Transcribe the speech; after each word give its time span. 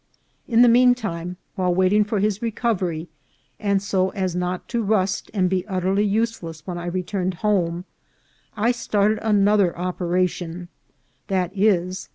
In 0.47 0.63
the 0.63 0.67
mean 0.67 0.95
time, 0.95 1.37
while 1.53 1.75
waiting 1.75 2.03
for 2.03 2.17
his 2.17 2.41
recovery, 2.41 3.07
and 3.59 3.83
so 3.83 4.09
as 4.13 4.35
not 4.35 4.67
to 4.69 4.81
rust 4.81 5.29
and 5.31 5.47
be 5.47 5.63
utterly 5.67 6.03
useless 6.03 6.65
when 6.65 6.79
I 6.79 6.87
returned 6.87 7.35
home, 7.45 7.85
I 8.57 8.71
started 8.71 9.19
another 9.21 9.77
operation, 9.77 10.69
viz. 11.29 12.09